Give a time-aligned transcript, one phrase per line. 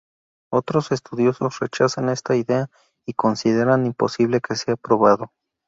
[0.51, 2.71] Otros estudiosos rechazan esta idea
[3.05, 5.31] y consideran imposible que sea probado.